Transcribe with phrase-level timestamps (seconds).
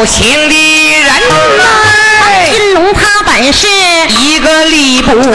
[0.00, 0.54] 有情的
[1.02, 1.12] 人
[1.58, 2.48] 来。
[2.50, 3.66] 金龙他本是
[4.18, 5.34] 一个力不足，二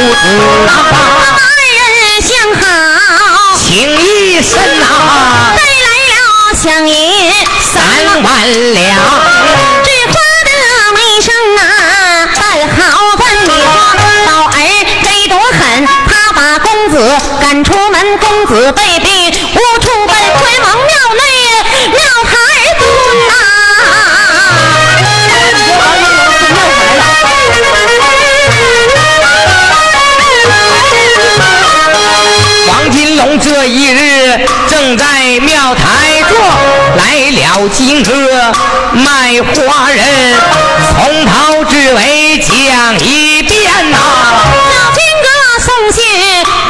[1.93, 2.65] 人相好，
[3.59, 6.15] 情意深呐，带来了
[6.55, 7.77] 响银三
[8.23, 8.27] 万
[8.73, 8.84] 两。
[37.69, 38.11] 金哥
[38.93, 40.03] 卖花人，
[40.91, 43.97] 从头至尾讲一遍呐、
[44.71, 45.27] 小金哥
[45.63, 46.03] 送信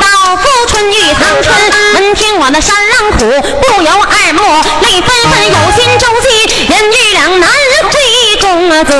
[0.01, 1.55] 到富春玉堂春，
[1.95, 3.17] 闻听我的山狼虎，
[3.61, 4.41] 不由二目
[4.81, 7.49] 泪纷纷，有心周记，人与两难
[7.89, 7.93] 会
[8.41, 8.91] 公子，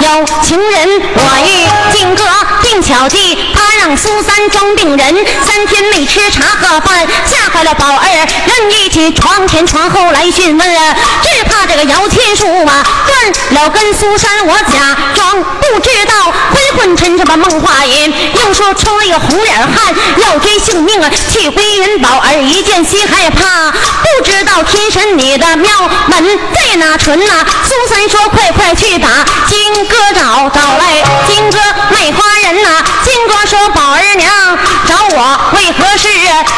[0.00, 1.66] 有情人我与
[1.96, 2.24] 金哥
[2.62, 8.06] 定巧计，他让苏三装病人，三天没吃茶喝饭，吓坏了宝儿，
[8.46, 29.08] 人一起床前床后来询问啊，只怕这个摇钱树啊断了跟苏三，我假装不知道，昏昏沉沉把梦话引，又说出了一个红脸汉要追性命啊，去归云宝儿一见心害怕，不知道天神你的庙门在哪存呐、苏三说快快去打
[29.48, 36.08] 金哥找找来，金哥卖花人呐、金哥说宝儿娘找我为何事？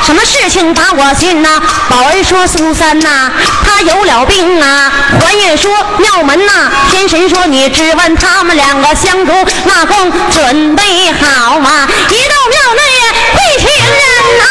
[0.03, 3.31] 什么事情把我信呐、宝儿说苏三呐、
[3.65, 4.91] 他有了病啊。
[5.21, 9.33] 怀孕说庙门呐、天神说你只问他们两个相助，
[9.67, 11.87] 那供准备好吗？
[12.09, 12.83] 一到庙内
[13.35, 14.45] 会情人呐、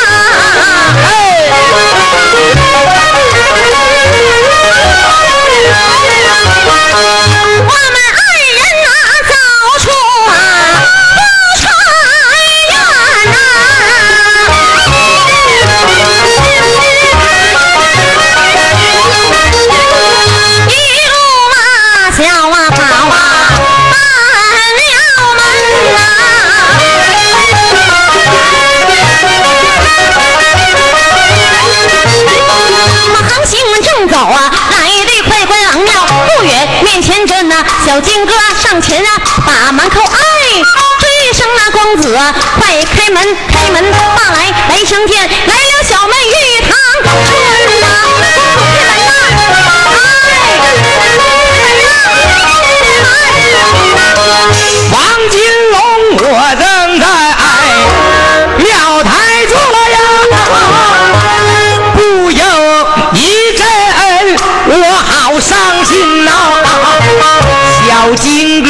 [68.06, 68.70] 小金哥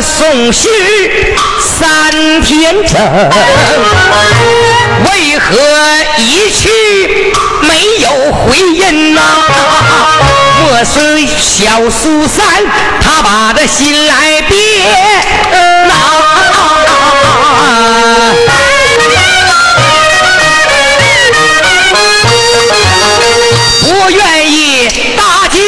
[0.00, 0.70] 送信
[1.58, 2.96] 三天整，
[5.04, 5.56] 为何
[6.18, 9.20] 一去没有回音呐、
[10.60, 12.46] 莫是小苏三
[13.02, 14.54] 他把这心来憋
[15.88, 15.92] 呐？
[23.82, 25.58] 不愿意搭救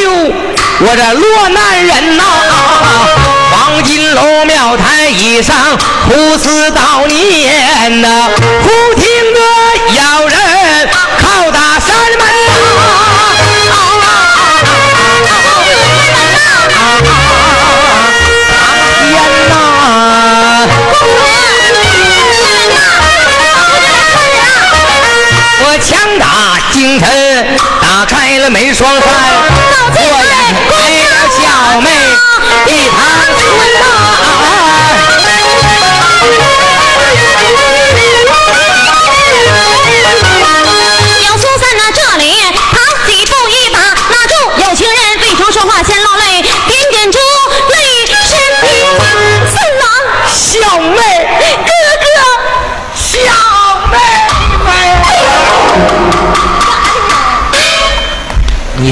[0.81, 2.17] 我这落难人
[5.19, 5.57] 庙台以上
[6.07, 8.31] 胡思悼念呐、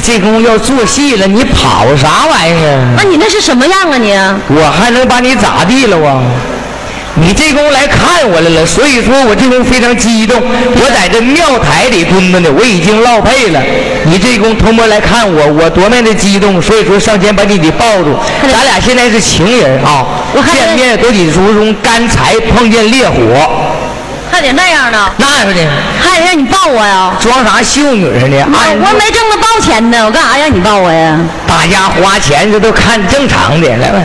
[0.07, 2.95] 这功夫要做戏了，你跑啥玩意儿？
[2.97, 4.13] 那你那是什么样啊你？
[4.55, 6.23] 我还能把你咋地了啊？
[7.17, 10.41] 你这功夫来看我来了，所以说我这功夫非常激动。
[10.41, 13.61] 我在这庙台里蹲着呢，我已经落配了。
[14.05, 18.15] 你这功夫偷摸来看我，我多么的激动，所以说上前把你给抱住。
[18.43, 20.07] 咱俩现在是情人啊，
[20.53, 23.66] 见面都得如同干柴碰见烈火。
[24.37, 25.55] 还还得那样呢，那样的，
[25.99, 27.11] 还得让你抱我呀？
[27.19, 28.37] 装啥秀女似的？
[28.45, 31.19] 我我没挣着抱钱呢，我干啥让你抱我呀？
[31.47, 33.99] 大家花钱这都看正常的，来吧。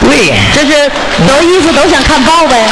[0.00, 0.90] 对，这是
[1.28, 2.62] 有意思，都想看抱呗。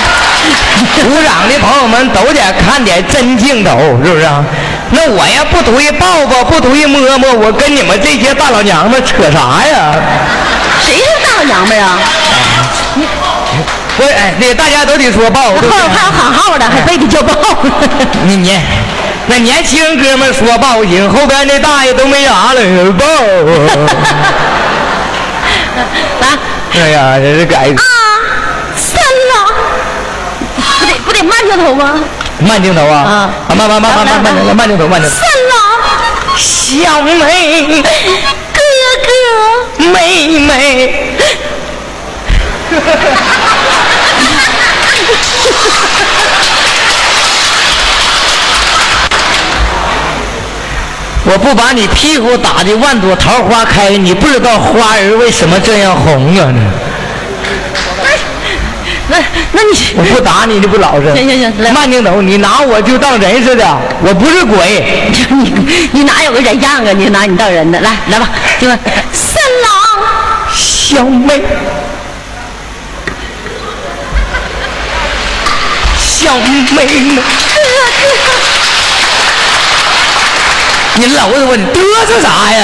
[1.03, 4.45] 鼓掌的朋友们都得看点真镜头，是不是啊？
[4.91, 9.95] 那我呀不图一抱抱，不图一摸摸，我跟你们这些大老娘们扯啥呀？
[10.85, 11.99] 谁是大老娘们儿啊？
[12.95, 13.01] 不
[13.97, 17.35] 是，哎，那个大家都得说抱，对不对后边还有喊号的，还非得叫抱。
[18.27, 18.59] 你你
[19.27, 22.61] 那年轻哥们说抱行，后边那大爷都没啥了，
[22.93, 23.05] 抱。
[26.73, 27.83] 来哎呀，这是该啊，
[28.77, 29.33] 三了，
[30.79, 32.01] 不得不得慢镜头吗？
[32.39, 32.97] 慢镜头啊！
[32.97, 35.15] 啊慢慢慢慢慢慢慢镜头，慢镜头。
[35.15, 35.55] 三了，
[36.39, 37.13] 小妹，
[37.83, 38.61] 哥
[39.05, 40.49] 哥，妹妹。
[51.23, 56.53] 我不把你屁股打的万朵桃花开，你不知道花儿为什么这样红啊！
[59.09, 59.19] 那
[59.53, 61.13] 那你我不打你，就不老实。
[61.15, 63.65] 行行行来慢镜头，你拿我就当人似的，
[64.03, 64.85] 我不是鬼。
[65.31, 65.53] 你
[65.93, 66.93] 你哪有个人样啊？
[66.97, 68.29] 你拿你当人的，来来吧，
[68.59, 68.79] 这个
[69.13, 69.73] 三郎，
[70.55, 71.43] 小妹，
[76.23, 76.45] 小妹
[76.77, 76.85] 妹，
[80.97, 82.61] 你搂着我，你嘚瑟啥呀？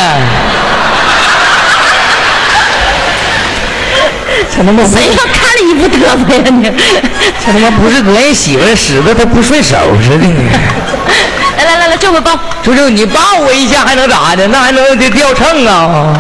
[4.51, 6.71] 这他妈谁要看着你不嘚瑟呀你？
[7.41, 10.27] 这他妈不是膈应媳妇使的，他不顺手似的。
[11.57, 12.39] 来来来来，这回抱。
[12.63, 14.47] 就就你抱我一下还能咋的？
[14.49, 16.13] 那还能得掉秤啊？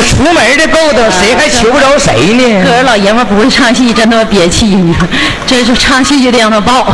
[0.00, 2.64] 那出门的够的，谁还求不着谁呢？
[2.64, 4.64] 可是老爷们不会唱戏，真他妈憋气！
[4.66, 5.06] 你说，
[5.46, 6.86] 这是唱戏就得让他抱。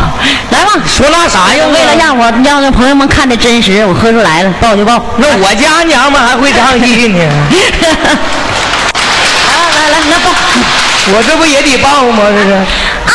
[0.51, 1.65] 来吧，说那啥呀？
[1.73, 5.01] 为了让我让让朋友们看的真实，我喝出来了，抱就抱。
[5.19, 7.19] 那我家娘们还会唱戏呢，
[9.53, 10.33] 来来来，那抱。
[11.09, 12.25] 我这不也得抱吗？
[12.29, 13.15] 这是啊，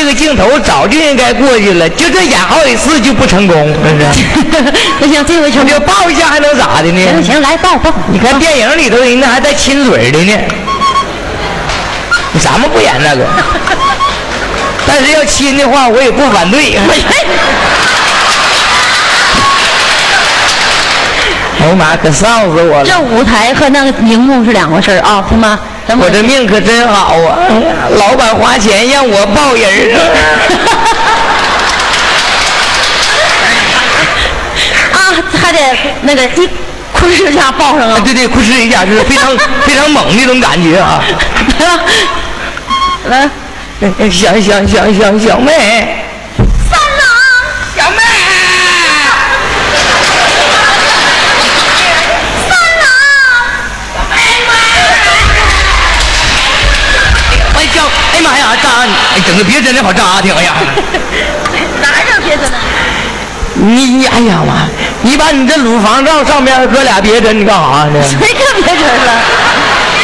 [0.00, 4.24] 这个镜头早就应该过去了，就这演好几次就不成功，这是。
[4.98, 5.66] 那行，这回成功。
[5.66, 7.04] 你就抱一下还能咋的呢？
[7.04, 7.92] 行行，来抱抱。
[8.10, 10.32] 你看电影里头人家还带亲嘴的呢，
[12.42, 13.26] 咱们不演那个，
[14.88, 16.78] 但是要亲的话我也不反对。
[21.60, 22.84] 哎呀妈，可臊死我了！
[22.86, 25.60] 这舞台和那个荧幕是两回事儿啊，行吗？
[25.98, 27.38] 我这命可真好啊！
[27.98, 29.66] 老板花钱让我抱人儿
[34.92, 34.98] 啊，
[35.40, 35.58] 还得
[36.02, 36.46] 那个一
[36.92, 37.94] 哭哧一下抱上啊！
[37.96, 38.00] 啊。
[38.04, 41.02] 对对，哭哧一下，就是非常 非常猛那种感觉啊！
[43.08, 43.30] 来吧，
[43.98, 45.99] 来，小小小小小妹，
[59.12, 60.54] 哎整个别针的好扎挺，哎呀！
[61.82, 62.56] 哪有别的呢？
[63.54, 64.68] 你你哎呀妈！
[65.02, 68.00] 你把你这乳房罩上面搁俩别针，你干啥呢？
[68.02, 69.12] 谁搁别针了？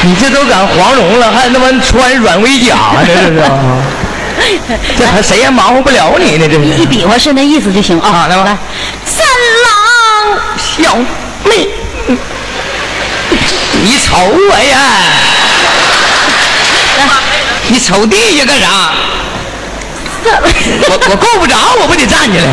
[0.02, 3.06] 你这都赶黄蓉了，还他妈穿软威甲呢？
[3.06, 3.42] 这是，
[4.98, 6.48] 这还谁也忙活不了你呢？
[6.48, 6.86] 这是一是。
[6.86, 8.08] 比划是那意思就行啊。
[8.08, 8.56] 啊来吧来，
[9.04, 9.24] 三
[9.64, 10.96] 郎，小
[11.44, 11.68] 妹，
[13.84, 14.78] 你瞅我呀！
[17.68, 18.66] 你瞅地下干啥？
[20.26, 22.44] 我我够不着，我不得站起来。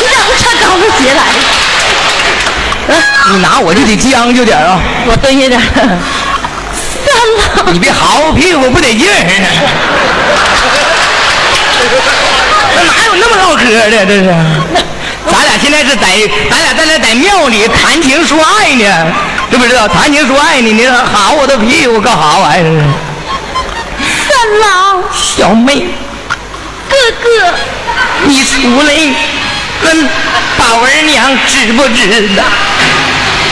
[0.00, 1.22] 你咋不穿高跟鞋来？
[3.30, 4.78] 你拿我就得将就点啊！
[5.06, 5.58] 我蹲下点。
[7.72, 9.14] 你别嚎屁股不得劲儿。
[12.76, 14.06] 那哪有那么唠嗑的？
[14.06, 14.34] 这是，
[15.30, 16.06] 咱俩现在是在
[16.50, 18.84] 咱俩在那在庙里谈情说爱呢，
[19.50, 19.86] 知不知道？
[19.86, 22.84] 谈情说爱你，你喊我的屁股干啥玩意儿？
[24.28, 25.86] 三郎，小妹，
[26.88, 27.54] 哥哥，
[28.26, 28.92] 你出来
[29.82, 30.08] 跟
[30.58, 32.42] 宝儿娘知不知道？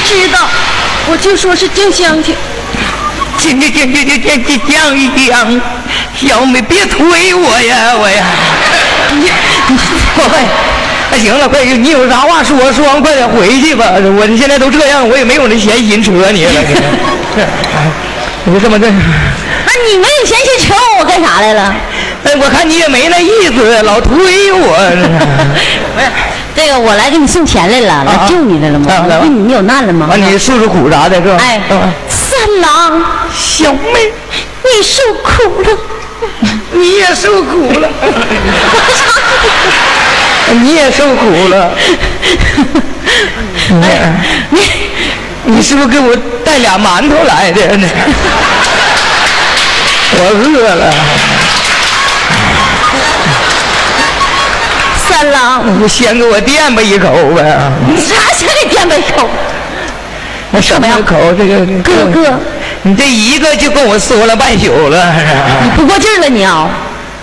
[0.05, 0.49] 知道，
[1.11, 2.35] 我就说是静香去。
[3.39, 5.61] 讲讲讲讲讲讲讲一讲，
[6.21, 8.25] 小妹别推我呀，我呀！
[9.13, 9.31] 你
[11.13, 13.93] 你快，那行了，快，你有啥话说，说完快点回去吧。
[14.19, 16.53] 我这现在都这样，我也没有那闲心扯你了。
[18.45, 21.73] 你就这么这，那你没有闲心扯我，我干啥来了？
[22.25, 24.77] 哎，我看你也没那意思，老推我。
[25.95, 26.07] 不是，
[26.55, 28.93] 这个我来给你送钱来了，来啊救你来了吗？
[28.93, 30.09] 啊来吧为你有难了吗？
[30.11, 31.39] 完，你诉诉苦啥的，是吧？
[32.09, 33.05] 三郎，
[33.37, 34.13] 小妹，
[34.65, 35.69] 你受苦了，
[36.73, 37.89] 你也受苦了，
[40.63, 41.71] 你也受苦了。
[44.51, 44.61] 你
[45.45, 47.89] 你是不是给我带俩馒头来的呢？
[50.15, 50.93] 我饿了。
[55.09, 57.73] 三郎，你先给我垫吧一口呗。
[57.89, 59.29] 你啥先给垫吧一口？
[60.51, 61.33] 我什么口？
[61.33, 62.39] 这个哥哥，
[62.83, 65.15] 你这一个就跟我说了半宿了。
[65.65, 66.69] 你不过劲了你啊！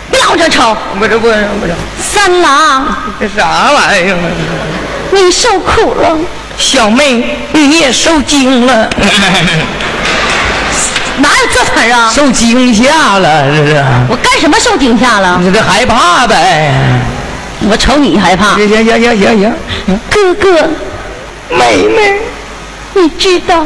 [0.09, 0.75] 别老这吵。
[0.97, 1.73] 不是不是不是。
[2.19, 2.85] 三郎，
[3.17, 4.17] 这啥玩意儿？
[5.11, 6.17] 你受苦了。
[6.57, 8.89] 小妹，你也受惊了。
[11.19, 12.11] 哪有这词儿啊？
[12.13, 13.81] 受惊吓了，这是。
[14.09, 15.39] 我干什么受惊吓了？
[15.41, 16.73] 你这害怕呗。
[17.69, 18.55] 我瞅你害怕。
[18.55, 19.99] 行行行行行行。
[20.09, 20.69] 哥哥，
[21.55, 22.19] 妹妹。
[22.95, 23.65] 你知道，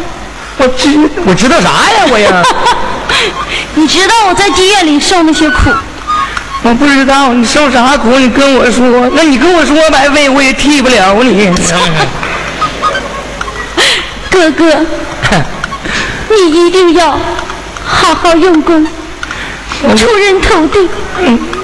[0.57, 2.05] 我知我知道啥呀？
[2.11, 2.43] 我呀，
[3.73, 5.71] 你知道我在妓院里受那些苦？
[6.65, 9.09] 我不知道你受啥苦，你跟我说。
[9.13, 11.51] 那你跟我说白费，我也替不了你。
[14.29, 14.85] 哥哥，
[16.29, 17.11] 你一定要
[17.85, 18.87] 好好用功，
[19.97, 20.89] 出人头地。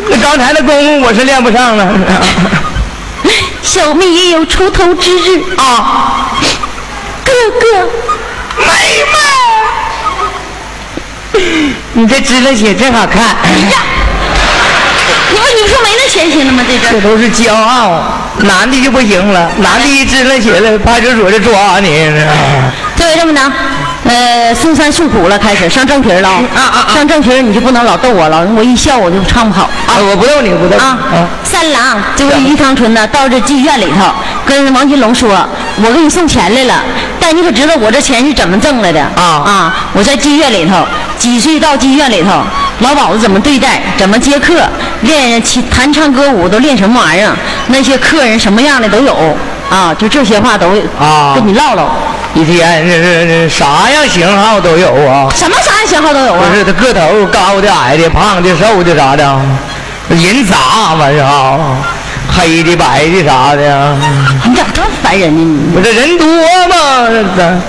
[0.10, 1.88] 那刚才的功夫我是练不上了。
[3.64, 6.32] 小妹也有出头之日啊。
[7.24, 7.90] 哥哥，
[8.66, 8.74] 妹
[11.34, 11.40] 妹，
[11.94, 13.24] 你这支棱血真好看。
[13.44, 13.80] 哎呀，
[15.70, 16.64] 说没那钱行了吗？
[16.68, 18.02] 这这都是骄傲，
[18.40, 22.12] 男的就不行了，男的一支棱起来，派出所就抓你。
[22.96, 23.40] 这位这么的，
[24.06, 26.78] 呃，嵩山诉苦了，开始上正题了啊啊！
[26.94, 29.96] 上正题你就不能老逗我了，我一笑我就唱不好啊！
[30.00, 30.98] 我不逗你，不逗啊！
[31.44, 34.12] 三郎，这位于长春呢，到这妓院里头，
[34.46, 35.48] 跟王金龙说，
[35.82, 36.84] 我给你送钱来了。
[37.22, 39.76] 但你可知道我这钱是怎么挣来的啊啊！
[39.94, 40.86] 我在妓院里头，
[41.18, 42.42] 几岁到妓院里头，
[42.80, 44.56] 老鸨子怎么对待，怎么接客，
[45.02, 47.36] 练琴、弹唱、歌舞都练什么玩意儿？
[47.68, 49.16] 那些客人什么样的都有
[49.70, 49.94] 啊！
[49.98, 50.68] 就这些话都
[51.00, 51.90] 啊，跟你唠唠。
[52.34, 55.28] 一天这这啥样型号都有啊？
[55.34, 56.42] 什么啥样型号都有啊？
[56.50, 59.24] 不是他个头高的、矮的、胖的、瘦的啥的，
[60.10, 61.58] 人咋嘛是啊？
[62.32, 63.98] 黑的、白的啥的，
[64.46, 65.60] 你咋这么烦人呢？
[65.68, 67.62] 你不这人多吗？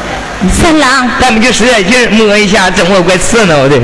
[0.51, 3.77] 三郎，咱们就使点劲摸一下，整我怪刺挠的。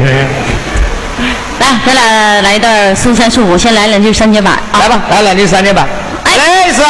[1.58, 4.58] 来，咱俩来一段《四三四五先来两句三节板。
[4.78, 5.86] 来吧，来两句三节板。
[6.24, 6.82] 来一次。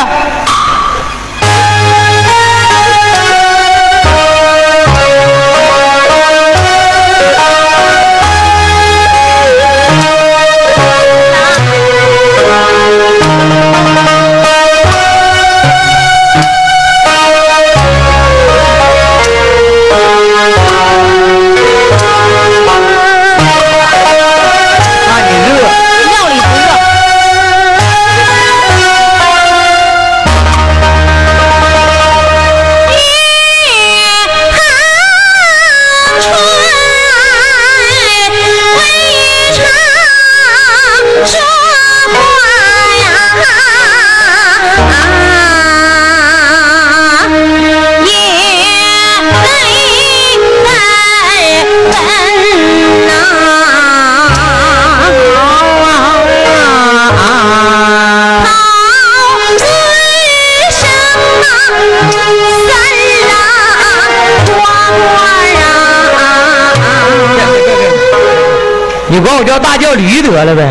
[70.36, 70.68] 得了呗，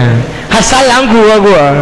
[0.47, 1.73] 还三郎哥哥，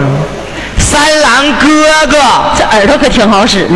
[0.77, 1.67] 三郎哥
[2.09, 2.17] 哥，
[2.57, 3.73] 这耳朵可挺好使的。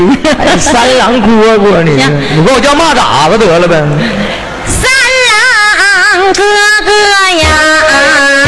[0.58, 1.92] 三郎哥哥呢？
[2.34, 3.84] 你管我叫蚂蚱子得了呗。
[4.66, 4.90] 三
[5.68, 6.42] 郎哥
[6.86, 6.90] 哥
[7.36, 8.47] 呀，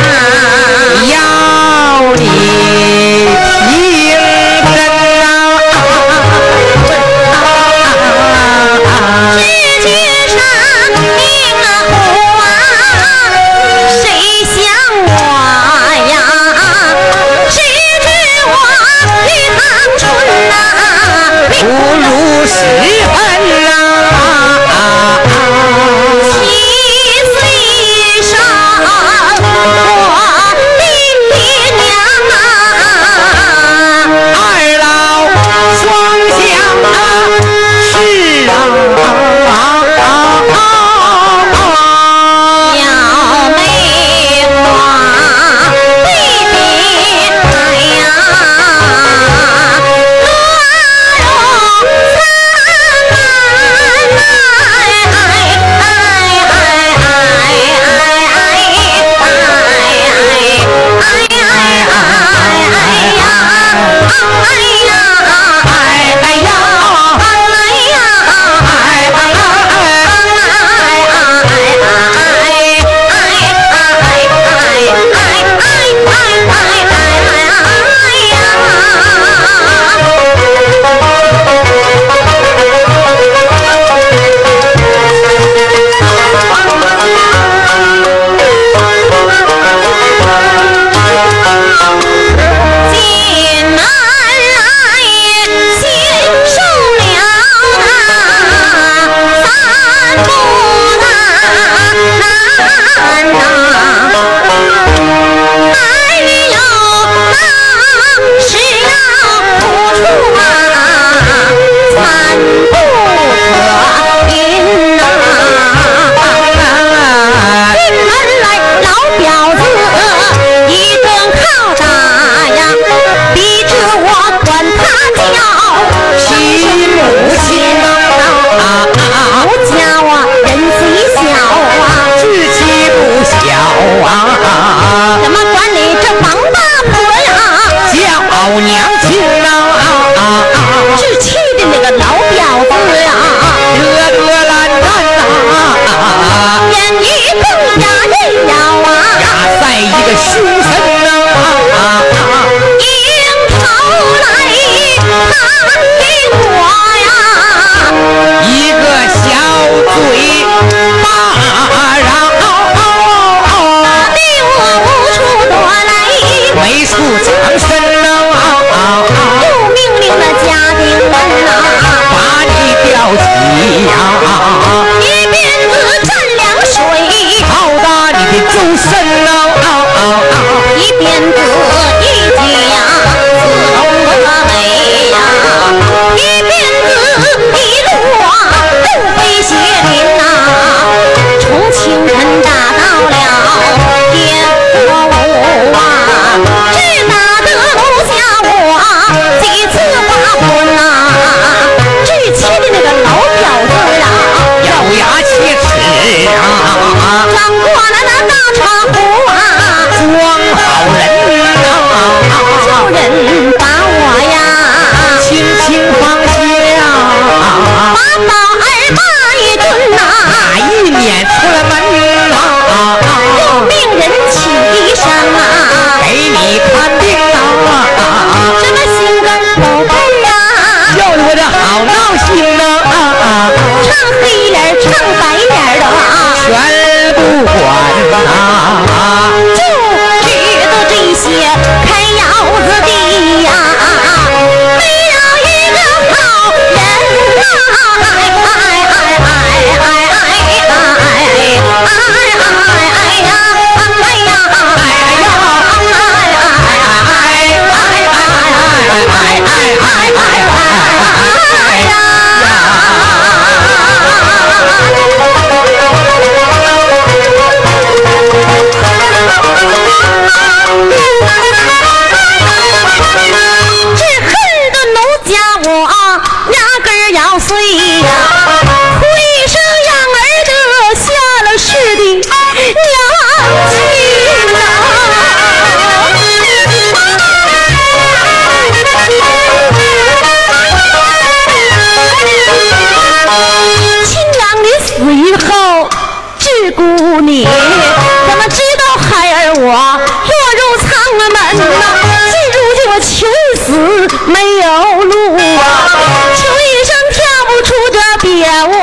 [308.49, 308.78] 手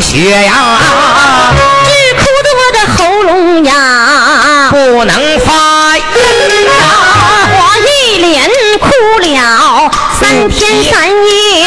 [0.00, 0.78] 血呀，
[1.84, 3.72] 直哭得我的喉咙呀
[4.70, 6.02] 不能发音
[6.66, 6.70] 呐，
[7.50, 8.86] 我一连哭
[9.20, 11.66] 了三天三夜呀，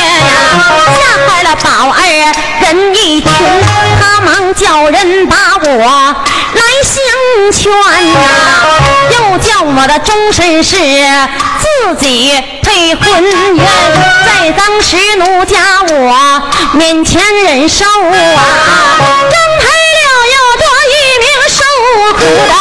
[0.97, 1.99] 吓坏了宝儿
[2.61, 3.29] 人一听，
[3.99, 5.35] 他忙叫人把。
[5.63, 6.95] 我来相
[7.53, 7.71] 劝，
[9.73, 10.75] 我的终身是
[11.59, 13.57] 自己配婚姻，
[14.25, 15.57] 在当时奴家
[15.89, 17.89] 我面前忍受啊，
[19.31, 19.65] 张开
[19.97, 21.63] 了又多一名受
[22.13, 22.53] 苦的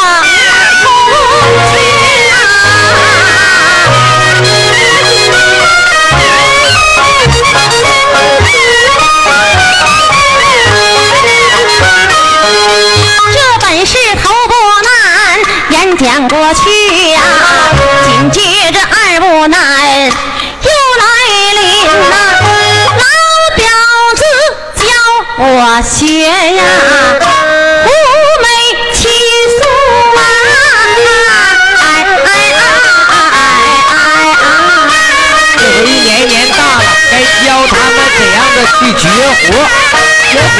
[16.28, 17.18] 过去呀，
[18.04, 19.58] 紧接着二不难
[20.62, 21.04] 又来
[21.54, 21.60] 临
[22.10, 22.14] 呐，
[22.98, 23.04] 老
[23.56, 23.64] 表
[24.16, 24.22] 子
[24.76, 24.84] 教
[25.38, 25.44] 我
[25.82, 25.96] 学
[26.56, 26.62] 呀，
[27.86, 27.88] 五
[28.42, 28.46] 美
[28.92, 28.98] 七
[29.58, 29.60] 素
[30.16, 30.18] 啊，
[31.80, 31.82] 哎
[32.24, 32.28] 哎
[33.08, 33.12] 哎
[33.88, 33.92] 哎
[35.56, 36.60] 这回年年大了，
[37.10, 37.12] 该
[37.44, 39.02] 教他们怎样的去绝
[39.34, 39.48] 活，
[40.30, 40.58] 绝活。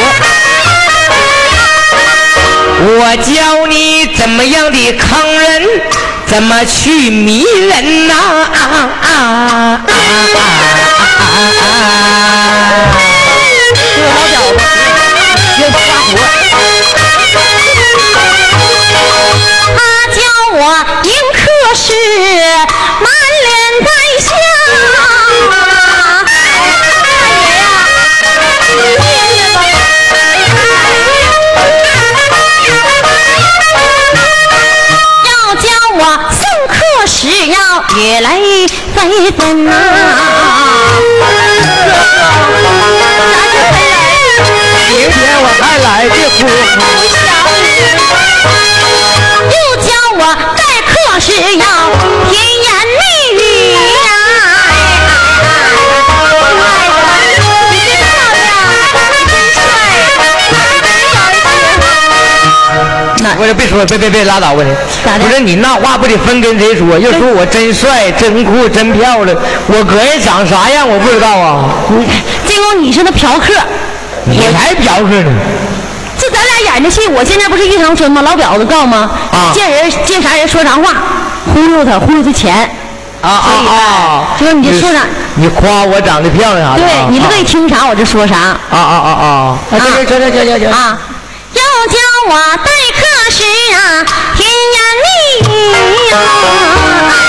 [2.83, 5.30] 我教你怎么样的坑
[5.67, 5.83] 人，
[6.27, 8.15] 怎么去迷人呐！
[8.15, 8.59] 啊啊
[9.03, 11.10] 啊啊啊！
[63.87, 64.75] 说别别别拉倒吧你！
[65.05, 66.99] 咋的不是你那话不得分跟谁说？
[66.99, 69.37] 要说我真帅、真酷、真漂亮，
[69.69, 71.65] 我个人长啥样我不知道啊。
[71.89, 72.07] 你
[72.47, 73.55] 这公你是那嫖客，
[74.25, 75.33] 你才嫖客呢！
[76.19, 78.21] 这咱俩演的戏，我现在不是玉长春吗？
[78.23, 79.11] 老婊子告吗？
[79.33, 81.03] 啊见人见啥人说啥话，
[81.55, 82.71] 忽悠他，忽悠他钱。
[83.23, 84.27] 啊啊啊！
[84.39, 85.01] 所以哎你就说啥
[85.35, 86.89] 你夸我长得漂亮啥的啊？
[86.89, 88.37] 对你乐意听啥我就说啥。
[88.37, 89.27] 啊啊啊啊！
[89.27, 90.71] 啊，行行行行行行行。
[90.71, 90.99] 啊，
[91.71, 91.97] 又教
[92.29, 92.33] 我
[92.65, 93.39] 待客时
[93.75, 93.79] 啊
[94.37, 95.09] 甜言蜜
[95.55, 95.55] 语
[96.13, 96.15] 啊
[97.01, 97.25] 白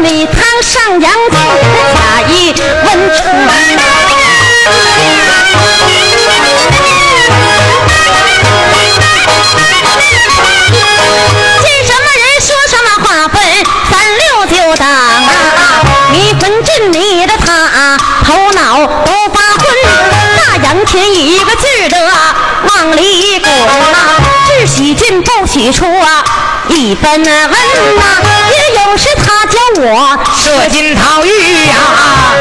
[0.00, 0.28] 娘子
[0.62, 1.36] 上扬子
[1.94, 2.60] 假意是
[3.24, 4.11] 来
[25.62, 26.24] 起初啊，
[26.68, 28.81] 一般呐、啊，呐、也有。
[28.96, 31.74] 时他教我射金桃玉呀，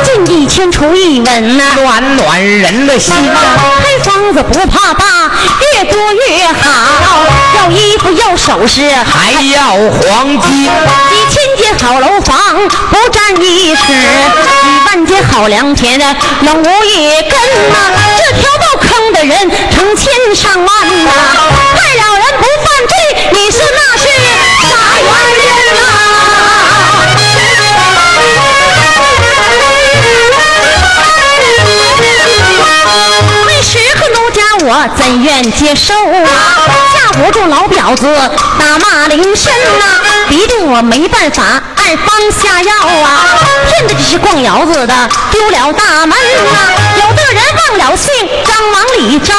[0.04, 1.64] 进一千出一文呐。
[1.76, 3.40] 暖暖人的心呐。
[3.80, 5.32] 开房子不怕大，
[5.74, 7.26] 越多越好。
[7.58, 10.70] 要衣服要首饰，还要黄金，
[11.10, 12.38] 几千间好楼房
[12.90, 16.06] 不占一尺，几万间好良田的
[16.42, 17.32] 永无一根
[17.72, 21.12] 呐、这条道坑的人成千上万呐、
[21.76, 22.96] 害了人不犯罪，
[23.32, 24.04] 你说那是
[24.70, 25.06] 啥原
[25.46, 25.51] 因
[34.96, 36.68] 怎愿接受啊？
[36.94, 38.08] 架不住老婊子
[38.60, 39.86] 打骂临身呐、
[40.32, 43.36] 逼得我没办法按方下药啊！
[43.68, 49.34] 骗的这些逛窑子的丢了大门啊、有的人忘了姓张往里招，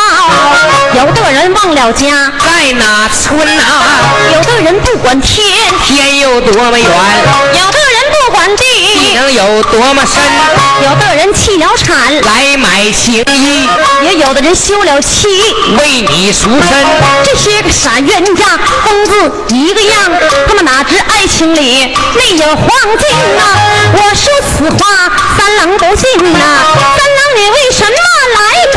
[0.95, 4.05] 有的人忘了家，在哪村啊？
[4.35, 6.87] 有的人不管天，天有多么远，
[7.55, 10.23] 有的人不管地地，能有多么深？
[10.85, 13.67] 有的人弃了产，来买情衣，
[14.03, 15.27] 也有的人休了妻。
[15.79, 17.12] 为你赎身。
[17.75, 20.11] 傻冤家，疯子一个样，
[20.47, 23.43] 他们哪知爱情里内有黄金呐、
[23.95, 26.39] 我说此话，三郎不信呐、
[26.97, 27.91] 三郎，你为什么
[28.35, 28.72] 来？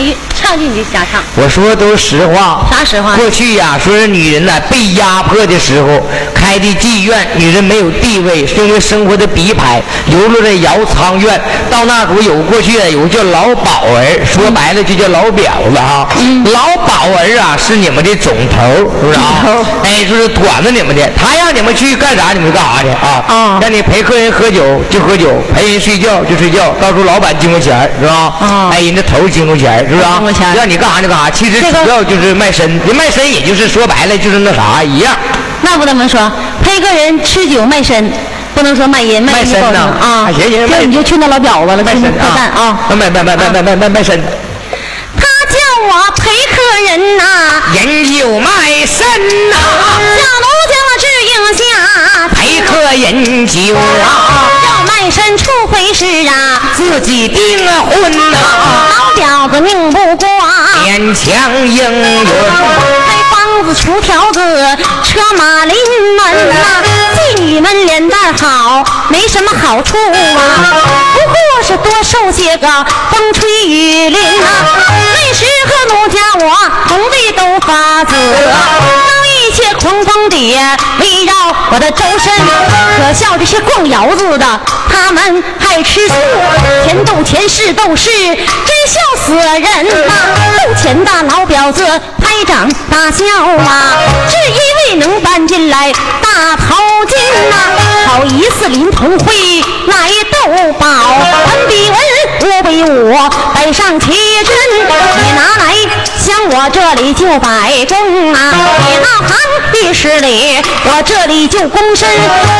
[0.00, 0.23] 一，
[0.54, 2.64] 唱句你就瞎唱，我说的都是实话。
[2.70, 3.16] 啥实话？
[3.16, 6.00] 过去呀、说是女人呐、被压迫的时候
[6.32, 9.64] 开的妓院，女人没有地位，是因为生活的逼迫，
[10.06, 11.40] 流落在窑仓院。
[11.68, 16.06] 到那时候有过去啊，有叫老鸨儿，说白了就叫老婊子哈。
[16.52, 18.62] 老鸨儿啊是你们的总头，
[19.00, 19.58] 是不是啊？
[19.82, 23.24] 哎，就是管着你们的，他让你们去干啥你们就干啥去啊。
[23.26, 28.14] 啊让你陪客人喝酒就喝酒，陪人睡觉就睡觉，到时候老板经过钱是吧？
[28.38, 30.22] 啊哎，人家头经过钱是不是啊？
[30.54, 35.16] 让你干啥就干啥，其实主要就是卖身，人卖身也就是说白了就是那啥一样，
[35.62, 36.30] 那不能说
[36.62, 38.12] 陪客人吃酒卖身，
[38.54, 40.28] 不能说卖淫卖淫不卖身呐行啊。
[40.32, 42.78] 行行卖这你就去那老婊子了，去那卖身破蛋啊！
[42.90, 44.20] 卖卖卖卖卖卖卖卖身，
[45.16, 46.54] 他叫我陪客
[46.88, 48.50] 人呐、饮酒卖
[48.86, 49.00] 身
[49.50, 51.63] 呐，小奴将我指引下，
[52.34, 53.80] 陪客饮酒啊，
[54.64, 56.60] 要卖身处回事啊。
[56.76, 58.38] 自己订婚呐，
[58.96, 60.28] 老婊子命不过，
[60.84, 62.26] 勉强应允。
[63.06, 64.40] 开房子出条子，
[65.04, 65.76] 车马临
[66.16, 66.54] 门呐、
[67.14, 70.74] 妓女们脸蛋好，没什么好处啊，
[71.14, 72.66] 不过是多受些个
[73.10, 74.46] 风吹雨淋啊、
[75.14, 76.44] 那时和奴家我
[76.88, 80.66] 同地都发紫，当一切狂风底围绕
[81.74, 82.30] 我的周身，
[82.96, 84.46] 可笑这些逛窑子的，
[84.88, 86.14] 他们爱吃素，
[86.86, 90.14] 钱斗钱，是斗是，真笑死人呐、
[90.56, 91.84] 斗钱的老婊子
[92.22, 93.24] 拍掌大笑
[93.58, 96.76] 啊，是因为能搬进来大头
[97.08, 97.18] 金
[97.50, 97.56] 呐、
[98.06, 101.98] 好意思临潼会来斗宝，文比文，
[102.40, 103.18] 武比武，
[103.52, 104.54] 北上齐军，
[105.16, 105.74] 你拿来
[106.24, 108.54] 想我这里就摆正啊！
[108.88, 109.36] 你那行
[109.72, 110.56] 的势力，
[110.86, 112.08] 我这里就躬身。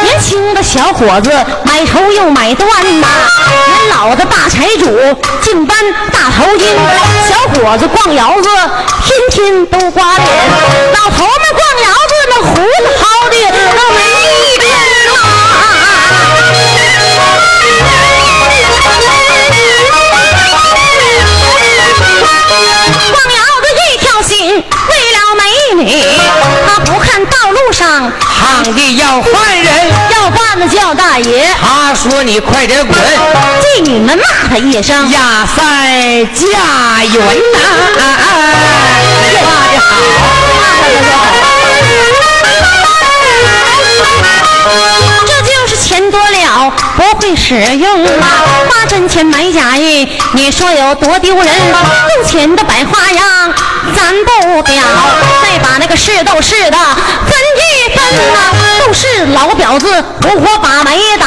[0.02, 1.30] 年轻的小伙子
[1.64, 2.66] 买绸又买缎
[3.00, 3.06] 呐，
[3.68, 4.84] 年老的大财主
[5.40, 5.78] 进班
[6.12, 6.76] 大头巾，
[7.26, 8.48] 小伙子逛窑子
[9.02, 10.28] 天天都刮脸，
[10.92, 13.34] 老头们逛窑子那胡子薅的
[28.96, 35.10] 要犯人，要饭的叫大爷，他说你快点滚，妓女们骂他一声。
[35.10, 37.14] 压塞家园
[37.52, 37.58] 呐！
[39.42, 39.78] 画的
[44.64, 44.68] 好，
[45.26, 48.26] 这就是钱多了不会使用啊！
[48.68, 51.46] 花真钱买假玉，你说有多丢人？
[52.16, 53.52] 用钱的摆花样，
[53.94, 54.74] 咱不表。
[55.42, 56.78] 再把那个是斗是的
[57.26, 57.36] 分
[57.88, 58.38] 分呐、
[58.80, 61.26] 都是老婊子活活把煤倒，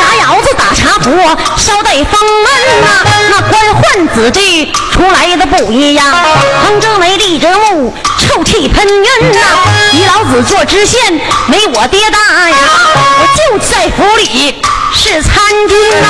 [0.00, 1.10] 炸窑子打茶壶，
[1.56, 6.04] 烧得风闷呐、那官宦子弟出来的不一样，
[6.64, 9.38] 横着眉立着目，臭气喷云呐、
[9.92, 12.56] 你老子做知县没我爹大呀，
[12.96, 14.62] 我就在府里
[15.00, 15.32] 是参
[15.66, 16.08] 军呐、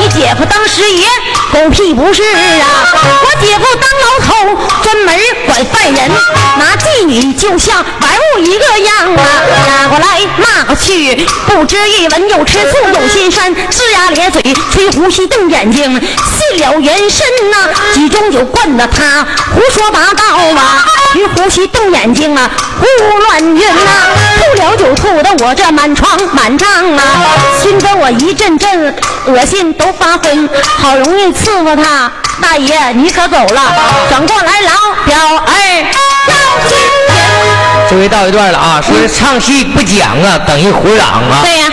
[0.00, 1.06] 你姐夫当师爷，
[1.52, 2.92] 狗屁不是啊！
[3.22, 6.10] 我姐夫当牢头，专门管犯人，
[6.58, 9.22] 拿妓女就像玩物一个样啊！
[9.64, 19.24] 打过来骂过去，不知一文又吃醋又心酸，龇牙咧嘴，吹胡须瞪眼睛，信了原身呐、几盅酒灌得他
[19.54, 20.24] 胡说八道
[20.60, 20.84] 啊！
[21.12, 22.50] 吹胡须瞪眼睛啊，
[22.80, 23.90] 胡乱晕呐、
[24.38, 27.02] 吐了酒吐得我这满床满帐啊，
[27.62, 33.74] 熏得我一一阵阵恶心都发昏，好容易伺候他，大爷你可走了，
[34.08, 34.70] 转过来老
[35.04, 35.86] 表儿。
[37.90, 41.42] 这回到一段了啊，说是唱戏不讲啊，等于胡嚷啊。
[41.42, 41.66] 对呀、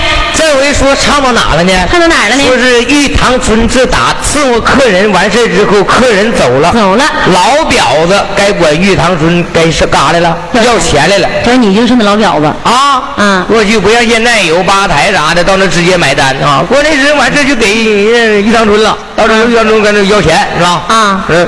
[0.50, 1.72] 这回说唱到哪了呢？
[1.92, 10.36] 唱到哪了呢说是玉堂春自打伺候客人完事之后，客人走了，走了老婊子该管玉堂春该是干啥来了？
[10.54, 11.30] 要钱来了。
[11.46, 12.48] 就是你就是那老婊子。
[12.64, 16.64] 啊，嗯过去不像现在有吧台啥的，到那直接买单啊。
[16.68, 17.72] 过那时完事就给
[18.06, 20.82] 人玉堂春了，到这玉堂春跟那要钱是吧？
[20.88, 21.48] 啊嗯，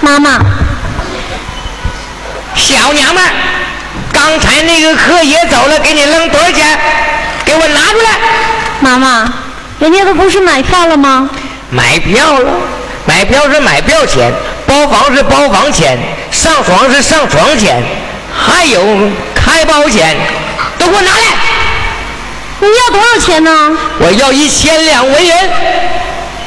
[0.00, 0.38] 妈妈，
[2.54, 3.30] 小娘们儿，
[4.12, 6.78] 刚才那个客也走了，给你扔多少钱？
[7.44, 8.10] 给我拿出来。
[8.80, 9.32] 妈妈，
[9.78, 11.28] 人家都不是买票了吗？
[11.70, 12.52] 买票了，
[13.06, 14.32] 买票是买票钱，
[14.66, 15.98] 包房是包房钱，
[16.30, 17.82] 上床是上床钱，
[18.32, 18.80] 还有
[19.34, 20.16] 开包钱，
[20.78, 21.36] 都给我拿来！
[22.60, 23.76] 你要多少钱呢？
[23.98, 25.32] 我要一千两文银。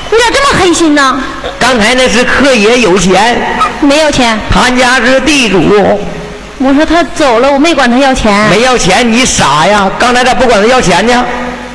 [0.10, 1.22] 你咋这么黑心呢？
[1.60, 3.42] 刚才那是客爷有钱，
[3.82, 4.40] 没有钱。
[4.50, 5.60] 他家是地主，
[6.60, 8.50] 我说他走了，我没管他要钱。
[8.50, 9.90] 没要钱，你傻呀？
[10.00, 11.24] 刚才咋不管他要钱呢？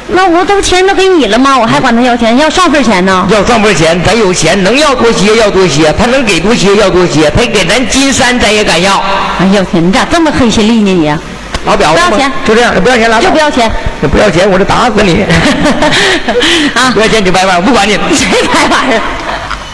[0.08, 1.56] 那我都钱都给你了吗？
[1.56, 3.26] 我还管他要钱，要上份钱呢？
[3.30, 9.00] 要上份钱，咱有钱能要多些要多些，他能给多些要多些，他给咱金山咱也敢要。
[9.40, 11.18] 哎呦天，你咋这么黑心力呢你？
[11.64, 13.70] 老表不要钱就这样，不要钱拉倒就不要钱。
[14.00, 15.22] 你不要钱，我就打死你！
[16.74, 17.92] 啊不要钱你就掰腕，我不管你。
[18.12, 18.80] 谁拍玩？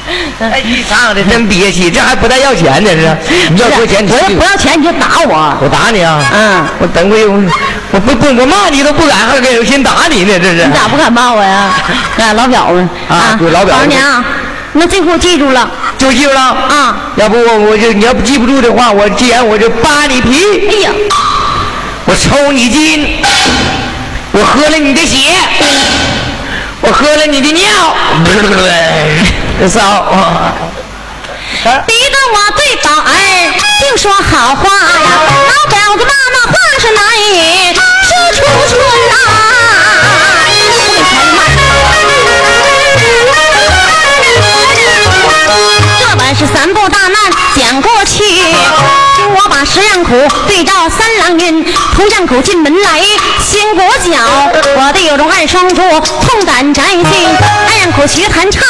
[0.40, 3.16] 哎，你唱的真憋气，这还不带要钱的是？
[3.50, 5.54] 你要多钱，你我就要不要钱你就打我。
[5.62, 6.22] 我打你啊！
[6.32, 7.42] 嗯我等会我
[7.92, 10.66] 我不不我骂你都不敢，还给有心打你呢，这是。
[10.66, 11.72] 你咋不敢骂我呀？
[12.18, 14.24] 啊，老表子啊对老表子老娘，
[14.72, 17.12] 那这回我记住了就记住了啊。
[17.16, 20.90] 要不我我就你要不记不住的话，我既然我就扒你皮，哎呀，
[22.06, 23.18] 我抽你筋，
[24.32, 25.34] 我喝了你的血，
[26.88, 27.94] 我喝了你的尿，
[29.68, 29.80] 骚。
[29.82, 30.54] 啊
[31.86, 35.10] 逼得我对宝儿净说好话呀！
[35.48, 38.36] 老表子妈妈话是难以说出
[38.70, 39.12] 春呐、
[46.00, 47.14] 这本是三步大难
[47.56, 48.22] 讲过去，
[49.34, 50.12] 我把十样苦
[50.46, 51.64] 对照三郎云，
[51.94, 53.00] 头样苦进门来
[53.44, 54.18] 先裹脚，
[54.76, 57.04] 我的有种二双珠痛胆摘心，
[57.68, 58.62] 二样苦学弹唱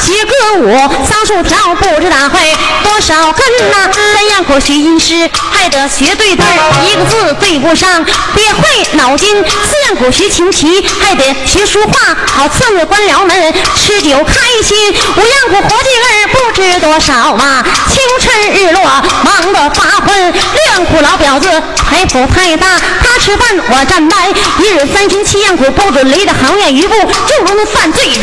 [0.00, 0.76] 学歌舞，
[1.08, 6.44] 桑树条不知打会多少根呐、三样苦学吟诗还得学对对，
[6.84, 18.82] 一个字对不上别会脑筋，四样苦学琴棋还得学书画，好伺候官僚们吃酒开心，五样苦活计儿不知多少啊，清晨日落
[19.24, 21.48] 忙得发困，六样苦老婊子
[21.90, 22.66] 陪财富太大，
[23.02, 24.18] 他吃饭我站班，
[24.58, 28.22] 一日三餐七样苦，不准离的行业一步，就如那犯罪人。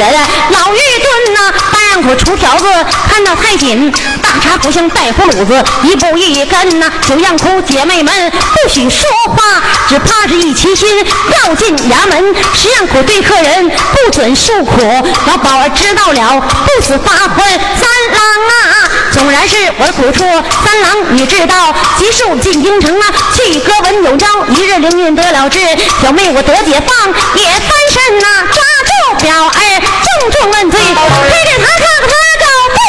[0.52, 2.66] 老玉蹲呐，八样苦出条子，
[3.10, 3.92] 看到太紧，
[4.40, 6.92] 茶壶像带葫芦子，一步一根呐。
[7.08, 10.88] 九样苦，姐妹们不许说话，只怕是一齐心
[11.30, 12.36] 要进衙门。
[12.54, 14.82] 十样苦对客人不准诉苦，
[15.28, 17.46] 老宝儿知道了不死发昏。
[17.80, 20.24] 三郎啊，纵然是我苦处，
[20.64, 25.60] 三郎你知道，急速进京城啊，去歌文有招，一日灵运得了志，
[26.02, 28.92] 小妹我得解放也翻身呐，抓住
[29.24, 32.80] 表儿重重问罪，推着他看他狗背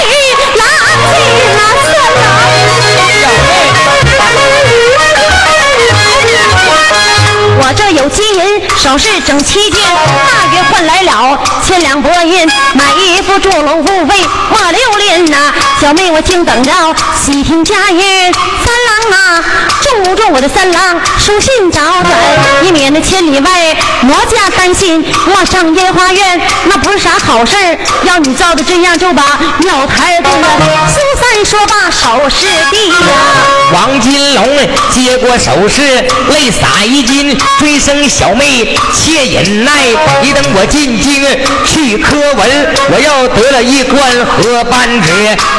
[0.56, 0.62] 狼
[8.92, 14.14] 小事整七件，大约换来了千两白银，买衣服住龙富费
[14.50, 15.50] 花六连呐。
[15.80, 16.70] 小妹我静等着
[17.18, 19.44] 喜听佳音，三郎啊，
[19.80, 21.00] 重不重我的三郎？
[21.18, 25.02] 书信找转，以免那千里外魔家担心。
[25.24, 27.54] 我上烟花院那不是啥好事，
[28.02, 29.22] 要你照的这样就把
[29.60, 30.48] 庙台炖了。
[30.90, 32.96] 苏三说罢手势地呀。
[33.72, 34.46] 王金龙
[34.90, 35.80] 接过首饰，
[36.28, 39.72] 泪洒衣襟，追声小妹且忍耐。
[40.22, 41.22] 你等我进京
[41.64, 45.08] 去科文，我要得了一官和班职，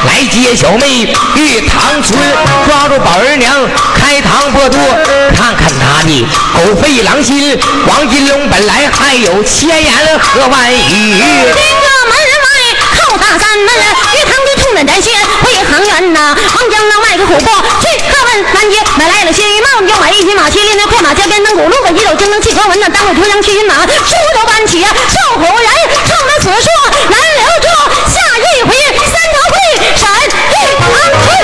[0.06, 1.06] 来接小妹
[1.36, 2.18] 玉堂村，
[2.66, 4.78] 抓住宝儿娘开膛破肚，
[5.34, 7.58] 看看他的狗肺狼心。
[7.86, 11.14] 王金龙本来还有千言和万语。
[11.54, 12.46] 进了门外
[12.94, 13.68] 叩大山门，
[14.34, 15.12] 将军痛了咱心，
[15.46, 17.46] 为航员呐，孟江那卖个虎步
[17.80, 23.92] 去客问南街，买来了新衣帽，就买一匹马，骑着那快马加鞭登鼓，路过一斗京城汽车文呐，当着推粮去云马，猪
[24.34, 25.70] 都搬起，笑虎人，
[26.04, 26.68] 唱着此书
[27.10, 27.68] 难留住，
[28.10, 28.74] 下一回
[29.06, 29.56] 三头会
[29.94, 30.02] 闪
[30.50, 31.43] 一堂。